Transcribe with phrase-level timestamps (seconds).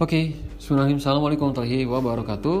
[0.00, 0.96] Oke, Bismillahirrahmanirrahim.
[0.96, 2.58] Assalamualaikum warahmatullahi wabarakatuh.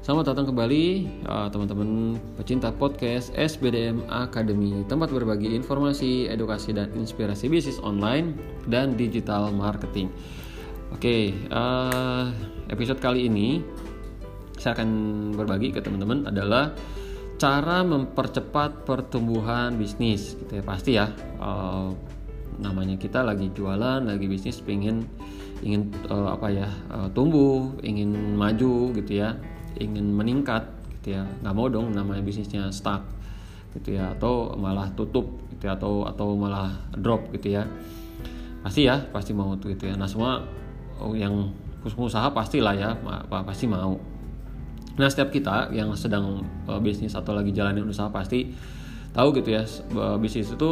[0.00, 0.84] Selamat datang kembali
[1.28, 8.40] uh, teman-teman pecinta podcast SBDM Academy, tempat berbagi informasi, edukasi dan inspirasi bisnis online
[8.72, 10.08] dan digital marketing.
[10.96, 12.32] Oke, uh,
[12.72, 13.60] episode kali ini
[14.56, 14.88] saya akan
[15.36, 16.72] berbagi ke teman-teman adalah
[17.36, 21.12] cara mempercepat pertumbuhan bisnis, gitu ya pasti ya.
[21.36, 21.92] Uh,
[22.64, 25.04] namanya kita lagi jualan, lagi bisnis, pengen
[25.62, 29.38] ingin uh, apa ya uh, tumbuh, ingin maju gitu ya,
[29.78, 30.66] ingin meningkat
[30.98, 33.06] gitu ya, nggak mau dong namanya bisnisnya stuck
[33.78, 37.62] gitu ya, atau malah tutup gitu ya, atau atau malah drop gitu ya,
[38.66, 39.94] pasti ya pasti mau gitu ya.
[39.94, 40.42] Nah semua
[40.98, 41.54] oh, yang
[41.86, 42.98] pengusaha pastilah ya
[43.46, 43.98] pasti mau.
[44.98, 48.52] Nah setiap kita yang sedang uh, bisnis atau lagi jalanin usaha pasti
[49.12, 49.62] tahu gitu ya
[50.16, 50.70] bisnis itu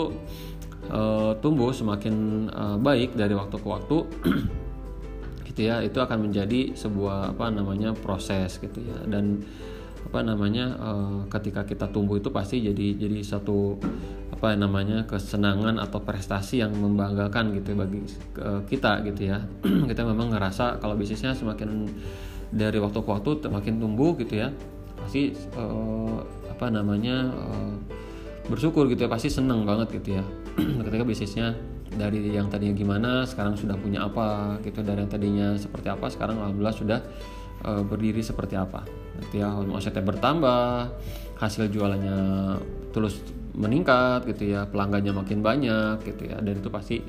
[0.88, 3.96] uh, tumbuh semakin uh, baik dari waktu ke waktu
[5.50, 8.98] gitu ya itu akan menjadi sebuah apa namanya proses gitu ya.
[9.04, 9.42] Dan
[10.00, 13.76] apa namanya uh, ketika kita tumbuh itu pasti jadi jadi satu
[14.32, 18.00] apa namanya kesenangan atau prestasi yang membanggakan gitu bagi
[18.40, 19.44] uh, kita gitu ya.
[19.90, 21.84] Kita memang ngerasa kalau bisnisnya semakin
[22.50, 24.50] dari waktu ke waktu semakin tumbuh gitu ya
[24.98, 26.18] pasti uh,
[26.50, 27.74] apa namanya uh,
[28.48, 30.24] bersyukur gitu ya pasti seneng banget gitu ya.
[30.86, 31.52] Ketika bisnisnya
[31.90, 36.38] dari yang tadinya gimana sekarang sudah punya apa gitu dari yang tadinya seperti apa sekarang
[36.38, 36.98] alhamdulillah sudah
[37.66, 38.86] e, berdiri seperti apa.
[39.26, 40.94] Gitu ya omsetnya bertambah
[41.40, 42.18] hasil jualannya
[42.94, 43.18] terus
[43.56, 47.02] meningkat gitu ya pelanggannya makin banyak gitu ya dan itu pasti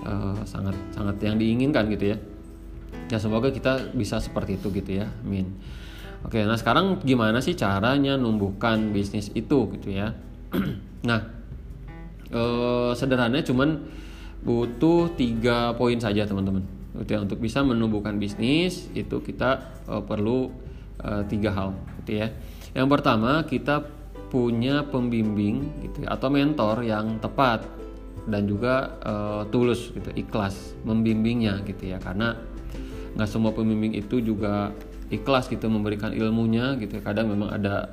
[0.00, 0.12] e,
[0.48, 2.18] sangat sangat yang diinginkan gitu ya.
[3.12, 5.52] Ya semoga kita bisa seperti itu gitu ya amin.
[6.24, 10.16] Oke nah sekarang gimana sih caranya numbuhkan bisnis itu gitu ya?
[11.04, 11.20] Nah
[12.32, 12.42] e,
[12.96, 13.84] sederhananya cuman
[14.44, 16.62] butuh tiga poin saja teman-teman.
[16.94, 20.52] Untuk bisa menumbuhkan bisnis itu kita uh, perlu
[21.02, 21.74] uh, tiga hal
[22.04, 22.30] gitu ya.
[22.76, 23.82] Yang pertama kita
[24.30, 27.66] punya pembimbing gitu ya, atau mentor yang tepat
[28.30, 31.98] dan juga uh, tulus gitu ikhlas membimbingnya gitu ya.
[31.98, 32.38] Karena
[33.18, 34.70] nggak semua pembimbing itu juga
[35.10, 37.02] ikhlas gitu memberikan ilmunya gitu ya.
[37.02, 37.90] kadang memang ada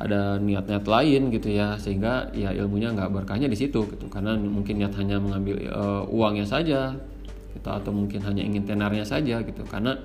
[0.00, 4.08] ada niat-niat lain gitu ya sehingga ya ilmunya nggak berkahnya di situ gitu.
[4.08, 6.96] Karena mungkin niat hanya mengambil uh, uangnya saja
[7.52, 9.62] gitu atau mungkin hanya ingin tenarnya saja gitu.
[9.68, 10.00] Karena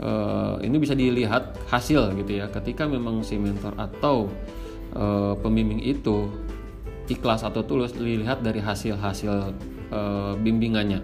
[0.00, 2.48] uh, ini bisa dilihat hasil gitu ya.
[2.48, 4.32] Ketika memang si mentor atau
[4.96, 6.32] uh, pembimbing itu
[7.06, 9.54] ikhlas atau tulus dilihat dari hasil-hasil
[10.42, 10.98] bimbingannya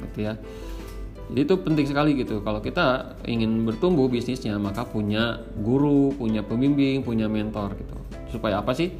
[0.00, 0.34] gitu ya
[1.32, 2.44] jadi itu penting sekali gitu.
[2.44, 7.96] Kalau kita ingin bertumbuh bisnisnya, maka punya guru, punya pembimbing, punya mentor gitu.
[8.36, 8.92] Supaya apa sih?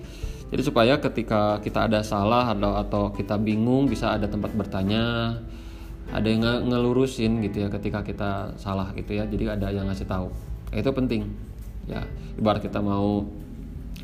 [0.49, 5.37] Jadi supaya ketika kita ada salah atau atau kita bingung bisa ada tempat bertanya,
[6.09, 6.41] ada yang
[6.73, 9.29] ngelurusin gitu ya ketika kita salah gitu ya.
[9.29, 10.33] Jadi ada yang ngasih tahu.
[10.73, 11.29] Itu penting.
[11.85, 12.01] Ya,
[12.41, 13.29] ibarat kita mau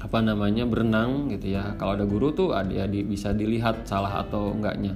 [0.05, 1.81] apa namanya berenang gitu ya.
[1.81, 4.93] Kalau ada guru tuh ada ya bisa dilihat salah atau enggaknya.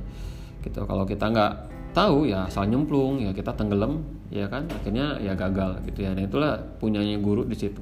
[0.60, 0.84] Gitu.
[0.84, 5.84] Kalau kita enggak tahu ya asal nyemplung ya kita tenggelam ya kan akhirnya ya gagal
[5.88, 6.16] gitu ya.
[6.16, 7.80] Dan itulah punyanya guru di situ.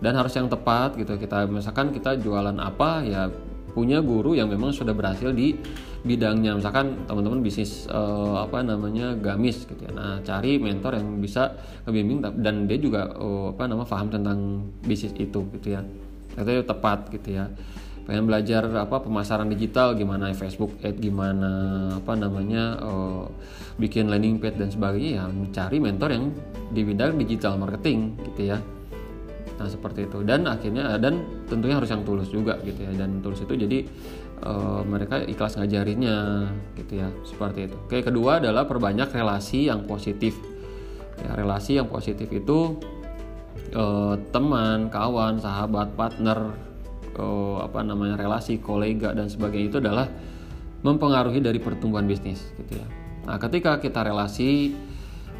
[0.00, 1.14] Dan harus yang tepat gitu.
[1.20, 3.28] Kita misalkan kita jualan apa ya
[3.76, 5.54] punya guru yang memang sudah berhasil di
[6.02, 6.56] bidangnya.
[6.56, 9.92] Misalkan teman-teman bisnis uh, apa namanya gamis gitu ya.
[9.92, 15.12] Nah cari mentor yang bisa ngebimbing dan dia juga uh, apa nama paham tentang bisnis
[15.20, 15.84] itu gitu ya.
[16.38, 17.50] Itu tepat gitu ya
[18.08, 23.28] pengen belajar apa pemasaran digital gimana Facebook ad gimana apa namanya uh,
[23.76, 26.32] bikin landing page dan sebagainya ya mencari mentor yang
[26.72, 28.58] di bidang digital marketing gitu ya.
[29.60, 30.24] Nah seperti itu.
[30.24, 31.20] Dan akhirnya dan
[31.52, 32.96] tentunya harus yang tulus juga gitu ya.
[32.96, 33.84] Dan tulus itu jadi
[34.40, 36.48] uh, mereka ikhlas ngajarinnya
[36.80, 37.12] gitu ya.
[37.28, 37.76] Seperti itu.
[37.76, 40.32] Oke kedua adalah perbanyak relasi yang positif.
[41.20, 42.78] Ya relasi yang positif itu
[43.76, 46.67] uh, teman kawan sahabat partner
[47.18, 50.06] uh, apa namanya relasi kolega dan sebagainya itu adalah
[50.86, 52.86] mempengaruhi dari pertumbuhan bisnis gitu ya.
[53.26, 54.72] Nah, ketika kita relasi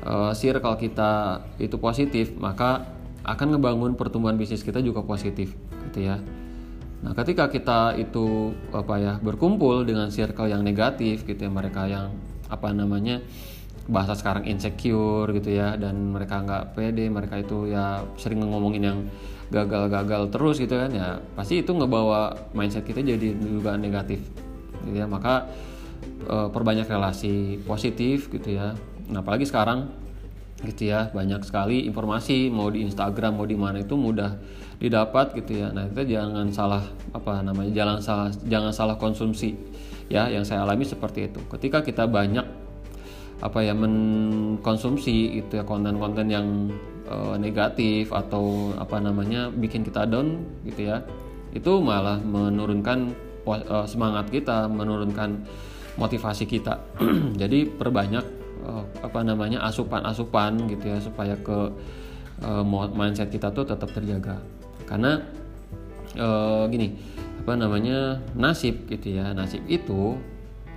[0.05, 2.85] uh, circle kita itu positif, maka
[3.23, 5.55] akan ngebangun pertumbuhan bisnis kita juga positif
[5.89, 6.19] gitu ya.
[6.99, 12.11] Nah, ketika kita itu apa ya berkumpul dengan circle yang negatif gitu ya, mereka yang
[12.51, 13.23] apa namanya
[13.89, 18.99] bahasa sekarang insecure gitu ya dan mereka nggak pede mereka itu ya sering ngomongin yang
[19.49, 24.21] gagal-gagal terus gitu kan ya pasti itu ngebawa mindset kita jadi juga negatif.
[24.85, 25.49] Gitu ya maka
[26.21, 28.77] e, perbanyak relasi positif gitu ya.
[29.09, 29.89] Nah apalagi sekarang
[30.69, 34.37] gitu ya banyak sekali informasi mau di Instagram mau di mana itu mudah
[34.77, 35.73] didapat gitu ya.
[35.73, 36.85] Nah kita jangan salah
[37.17, 39.57] apa namanya jangan salah jangan salah konsumsi
[40.13, 41.41] ya yang saya alami seperti itu.
[41.49, 42.68] Ketika kita banyak
[43.39, 46.47] apa ya mengkonsumsi itu ya konten-konten yang
[47.07, 51.03] uh, negatif atau apa namanya bikin kita down gitu ya.
[51.55, 53.15] Itu malah menurunkan
[53.47, 55.47] uh, semangat kita menurunkan
[55.97, 56.83] motivasi kita.
[57.41, 58.25] Jadi perbanyak
[58.67, 61.59] uh, apa namanya asupan-asupan gitu ya supaya ke
[62.43, 62.65] uh,
[62.95, 64.43] mindset kita tuh tetap terjaga.
[64.83, 65.23] Karena
[66.19, 66.95] uh, gini
[67.49, 70.21] apa namanya nasib gitu ya nasib itu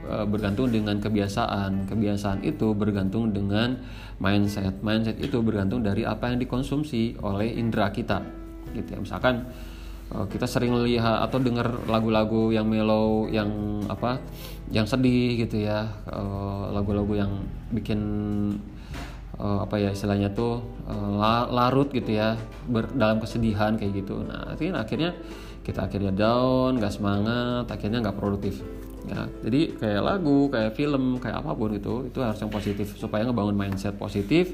[0.01, 1.85] bergantung dengan kebiasaan.
[1.85, 3.77] Kebiasaan itu bergantung dengan
[4.17, 4.81] mindset.
[4.81, 8.21] Mindset itu bergantung dari apa yang dikonsumsi oleh indera kita.
[8.73, 8.99] Gitu ya.
[8.99, 9.45] Misalkan
[10.09, 13.49] e, kita sering lihat atau dengar lagu-lagu yang mellow, yang
[13.87, 14.17] apa,
[14.73, 16.21] yang sedih gitu ya, e,
[16.73, 17.31] lagu-lagu yang
[17.71, 18.01] bikin
[19.41, 20.61] apa ya istilahnya tuh
[21.49, 22.37] larut gitu ya,
[22.93, 24.21] dalam kesedihan kayak gitu.
[24.21, 25.17] Nah, akhirnya
[25.65, 28.61] kita akhirnya down, gak semangat, akhirnya nggak produktif
[29.09, 33.25] ya jadi kayak lagu kayak film kayak apa pun itu itu harus yang positif supaya
[33.25, 34.53] ngebangun mindset positif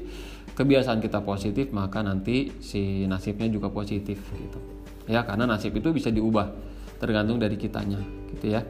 [0.58, 4.58] kebiasaan kita positif maka nanti si nasibnya juga positif gitu.
[5.06, 6.50] Ya karena nasib itu bisa diubah
[6.98, 8.02] tergantung dari kitanya
[8.34, 8.66] gitu ya.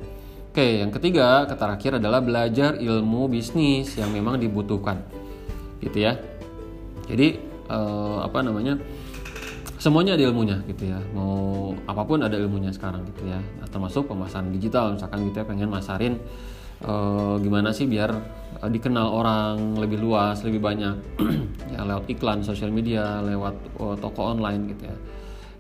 [0.52, 5.00] Oke yang ketiga kata terakhir adalah belajar ilmu bisnis yang memang dibutuhkan
[5.80, 6.20] gitu ya.
[7.08, 7.40] Jadi
[7.72, 8.76] eh, apa namanya
[9.78, 10.98] semuanya ada ilmunya gitu ya.
[11.14, 13.38] Mau apa pun ada ilmunya sekarang gitu ya.
[13.38, 14.98] Nah, termasuk pemasaran digital.
[14.98, 16.18] Misalkan gitu ya pengen masarin
[16.82, 18.10] uh, gimana sih biar
[18.58, 20.96] uh, dikenal orang lebih luas lebih banyak.
[21.68, 24.96] Ya lewat iklan sosial media lewat uh, toko online gitu ya.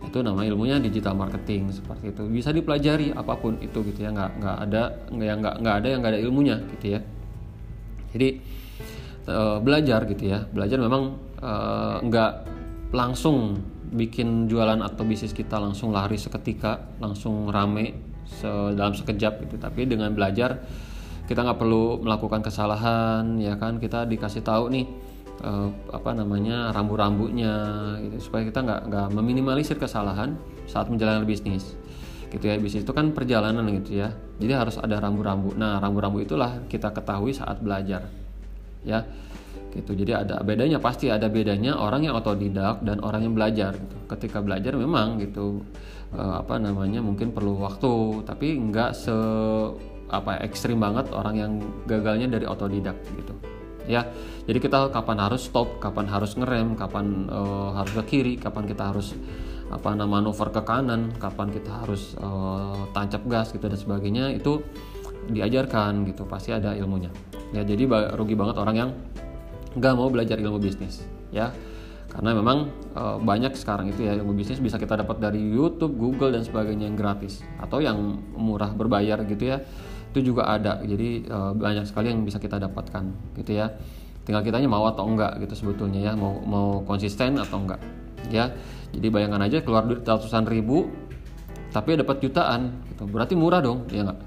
[0.02, 2.26] Itu nama ilmunya digital marketing seperti itu.
[2.26, 4.10] Bisa dipelajari apa pun itu gitu ya.
[4.10, 4.82] Nggak nggak ada
[5.14, 7.00] nggak nggak nggak ada yang nggak ada ilmunya gitu ya.
[8.16, 8.28] Jadi
[9.30, 10.42] uh, belajar gitu ya.
[10.50, 11.02] Belajar memang
[11.38, 12.32] uh, nggak
[12.90, 13.60] langsung
[13.92, 17.96] bikin jualan atau bisnis kita langsung lari seketika langsung rame
[18.28, 19.56] se dalam sekejap gitu.
[19.56, 20.60] Tapi dengan belajar
[21.28, 23.80] kita nggak perlu melakukan kesalahan ya kan?
[23.80, 24.86] Kita dikasih tahu nih
[25.44, 27.54] eh, apa namanya rambu-rambunya
[28.04, 30.36] gitu supaya kita nggak nggak meminimalisir kesalahan
[30.68, 31.76] saat menjalankan bisnis.
[32.28, 34.12] Gitu ya bisnis itu kan perjalanan gitu ya.
[34.40, 35.56] Jadi harus ada rambu-rambu.
[35.56, 38.08] Nah rambu-rambu itulah kita ketahui saat belajar
[38.86, 39.02] ya
[39.72, 39.92] gitu.
[39.92, 43.96] Jadi ada bedanya pasti ada bedanya orang yang otodidak dan orang yang belajar gitu.
[44.08, 45.60] ketika belajar memang gitu
[46.16, 49.16] uh, apa namanya mungkin perlu waktu tapi nggak se
[50.08, 51.52] apa ekstrim banget orang yang
[51.84, 53.34] gagalnya dari otodidak gitu.
[53.88, 54.08] Ya
[54.48, 58.92] jadi kita kapan harus stop kapan harus ngerem kapan uh, harus ke kiri kapan kita
[58.92, 59.12] harus
[59.68, 64.64] apa nama manuver ke kanan kapan kita harus uh, tancap gas gitu dan sebagainya itu
[65.28, 66.24] diajarkan gitu.
[66.24, 67.12] Pasti ada ilmunya.
[67.52, 67.84] Ya jadi
[68.16, 68.90] rugi banget orang yang
[69.78, 71.54] nggak mau belajar ilmu bisnis ya.
[72.08, 76.32] Karena memang e, banyak sekarang itu ya ilmu bisnis bisa kita dapat dari YouTube, Google
[76.34, 77.96] dan sebagainya yang gratis atau yang
[78.34, 79.60] murah berbayar gitu ya.
[80.10, 80.80] Itu juga ada.
[80.82, 83.70] Jadi e, banyak sekali yang bisa kita dapatkan gitu ya.
[84.24, 87.80] Tinggal kitanya mau atau enggak gitu sebetulnya ya mau mau konsisten atau enggak
[88.32, 88.50] ya.
[88.88, 90.88] Jadi bayangkan aja keluar duit ratusan ribu
[91.68, 93.04] tapi dapat jutaan gitu.
[93.04, 94.20] Berarti murah dong ya enggak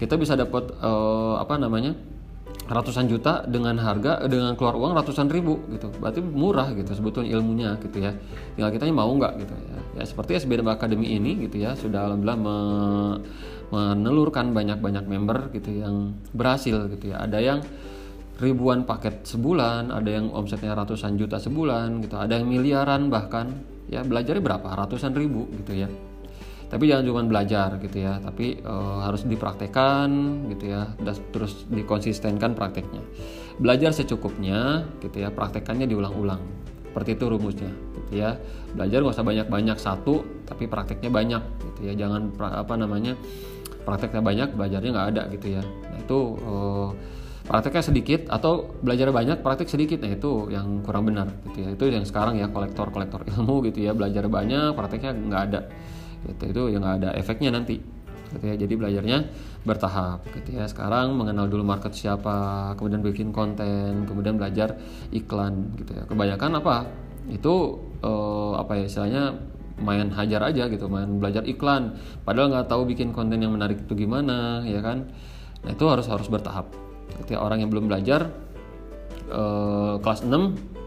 [0.00, 0.92] kita bisa dapat e,
[1.36, 1.92] apa namanya
[2.70, 5.90] ratusan juta dengan harga dengan keluar uang ratusan ribu gitu.
[5.98, 8.14] Berarti murah gitu sebetulnya ilmunya gitu ya.
[8.54, 9.78] Tinggal kitanya mau nggak gitu ya.
[9.98, 12.56] Ya seperti SBM Academy ini gitu ya sudah alhamdulillah me
[13.70, 17.26] menelurkan banyak-banyak member gitu yang berhasil gitu ya.
[17.26, 17.58] Ada yang
[18.38, 23.50] ribuan paket sebulan ada yang omsetnya ratusan juta sebulan gitu ada yang miliaran bahkan.
[23.90, 24.70] Ya belajarnya berapa?
[24.70, 25.90] Ratusan ribu gitu ya
[26.70, 30.08] tapi jangan cuma belajar gitu ya tapi e, harus dipraktekkan
[30.54, 33.02] gitu ya dan terus dikonsistenkan prakteknya.
[33.58, 36.38] Belajar secukupnya gitu ya praktekannya diulang-ulang.
[36.86, 38.38] Seperti itu rumusnya gitu ya.
[38.78, 41.42] Belajar nggak usah banyak-banyak satu tapi prakteknya banyak
[41.74, 41.92] gitu ya.
[42.06, 43.18] Jangan pra, apa namanya
[43.82, 45.62] prakteknya banyak belajarnya nggak ada gitu ya.
[45.66, 46.54] Nah itu e,
[47.50, 50.06] prakteknya sedikit atau belajar banyak praktek sedikit.
[50.06, 51.68] Nah itu yang kurang benar gitu ya.
[51.74, 53.90] Itu yang sekarang ya kolektor kolektor ilmu gitu ya.
[53.90, 55.62] Belajar banyak prakteknya nggak ada
[56.26, 56.42] gitu.
[56.50, 57.80] Itu yang ada efeknya nanti.
[58.30, 58.54] Gitu ya.
[58.56, 59.18] Jadi belajarnya
[59.64, 60.24] bertahap.
[60.34, 60.64] Gitu ya.
[60.68, 64.76] Sekarang mengenal dulu market siapa kemudian bikin konten kemudian belajar
[65.14, 65.74] iklan.
[65.76, 66.04] Gitu ya.
[66.06, 66.76] Kebanyakan apa?
[67.30, 69.24] Itu eh, apa ya istilahnya
[69.80, 70.86] main hajar aja gitu.
[70.86, 71.96] Main belajar iklan.
[72.24, 75.08] Padahal nggak tahu bikin konten yang menarik itu gimana ya kan?
[75.64, 76.68] Nah itu harus harus bertahap.
[77.20, 78.28] Ketika orang yang belum belajar
[79.28, 80.79] eh, kelas 6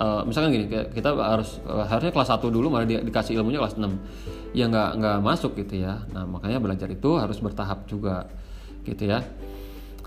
[0.00, 4.56] uh, misalkan gini kita harus harusnya kelas 1 dulu malah di, dikasih ilmunya kelas 6
[4.56, 6.02] ya nggak nggak masuk gitu ya.
[6.10, 8.26] Nah makanya belajar itu harus bertahap juga
[8.82, 9.22] gitu ya.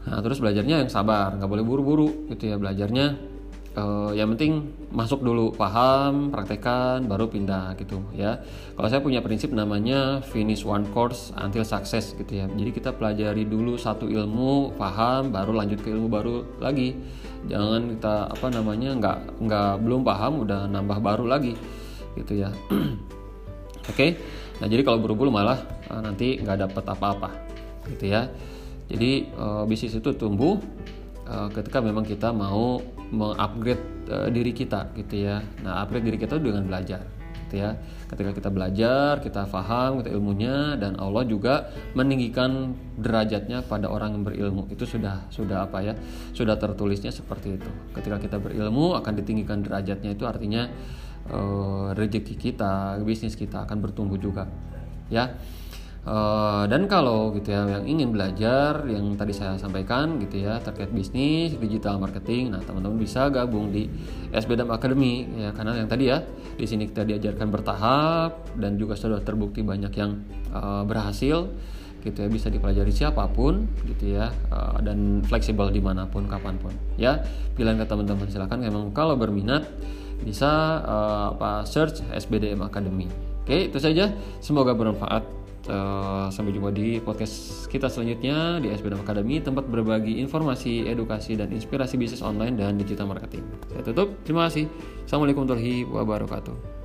[0.04, 2.56] Nah terus belajarnya yang sabar nggak boleh buru-buru gitu ya.
[2.60, 3.33] Belajarnya
[3.77, 8.42] uh, yang penting masuk dulu paham praktekan baru pindah gitu ya.
[8.77, 12.46] Kalau saya punya prinsip namanya finish one course until success gitu ya.
[12.50, 16.94] Jadi kita pelajari dulu satu ilmu paham baru lanjut ke ilmu baru lagi.
[17.50, 21.53] Jangan kita apa namanya nggak nggak belum paham udah nambah baru lagi
[22.18, 22.53] gitu ya.
[23.92, 23.94] Oke?
[23.94, 24.12] Okay?
[24.62, 27.30] nah jadi kalau buru-buru malah uh, nanti nggak dapat apa-apa
[27.89, 28.30] gitu ya.
[28.88, 30.62] Jadi uh, bisnis itu tumbuh
[31.27, 32.80] uh, ketika memang kita mau
[33.13, 35.46] mengupgrade uh, diri kita gitu ya.
[35.62, 37.05] Nah, upgrade diri kita dengan belajar
[37.46, 37.77] gitu ya.
[38.10, 44.24] Ketika kita belajar, kita paham kita ilmunya dan Allah juga meninggikan derajatnya pada orang yang
[44.25, 44.65] berilmu.
[44.74, 45.93] Itu sudah sudah apa ya?
[46.34, 47.70] Sudah tertulisnya seperti itu.
[47.93, 50.65] Ketika kita berilmu akan ditinggikan derajatnya itu artinya
[51.29, 54.50] uh, rezeki kita, bisnis kita akan bertumbuh juga.
[55.13, 55.38] Ya.
[56.03, 60.91] Uh, dan kalau gitu ya yang ingin belajar yang tadi saya sampaikan gitu ya terkait
[60.91, 63.88] bisnis digital marketing, nah teman-teman bisa gabung di
[64.36, 66.19] SBDM Academy ya karena yang tadi ya
[66.60, 70.19] di sini kita diajarkan bertahap dan juga sudah terbukti banyak yang
[70.51, 71.48] uh, berhasil
[72.03, 76.60] gitu ya bisa dipelajari siapa pun gitu ya uh, dan fleksibel di mana pun kapan
[76.60, 77.24] pun ya.
[77.55, 79.72] Pilihan ke teman-teman silahkan memang kalau berminat
[80.19, 83.07] bisa uh, apa search SBDM Academy.
[83.48, 84.12] Oke itu saja.
[84.43, 90.91] Semoga bermanfaat Uh, sampai jumpa di podcast kita selanjutnya di SBM Academy tempat berbagi informasi,
[90.91, 93.48] edukasi dan inspirasi bisnis online dan digital marketing.
[93.72, 94.12] Saya tutup.
[94.27, 94.67] Terima kasih.
[95.08, 96.83] Assalamualaikum warahmatullahi wabarakatuh.